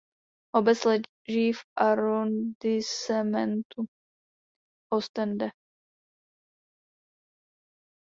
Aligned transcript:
Obec 0.55 0.83
leží 0.85 1.53
v 1.53 1.59
arrondissementu 1.81 3.85
Ostende. 4.93 5.45